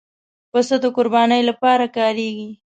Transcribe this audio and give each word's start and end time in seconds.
پسه 0.51 0.75
د 0.83 0.85
قربانۍ 0.95 1.41
لپاره 1.49 1.85
کارېږي. 1.97 2.49